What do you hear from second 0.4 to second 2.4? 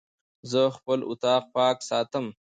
زه خپل اطاق پاک ساتم.